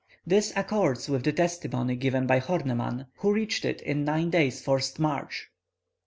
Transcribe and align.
This 0.25 0.51
accords 0.55 1.07
with 1.09 1.25
the 1.25 1.31
testimony 1.31 1.95
given 1.95 2.25
by 2.25 2.39
Horneman, 2.39 3.05
who 3.17 3.31
reached 3.31 3.65
it 3.65 3.81
in 3.81 4.03
nine 4.03 4.31
days' 4.31 4.59
forced 4.59 4.97
march. 4.97 5.51